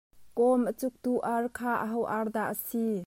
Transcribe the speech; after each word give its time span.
kawm 0.37 0.61
a 0.69 0.73
cuktu 0.79 1.11
ar 1.33 1.43
kha 1.57 1.71
aho 1.85 2.01
ar 2.17 2.27
dah 2.35 2.47
a 2.53 2.55
si? 2.67 2.85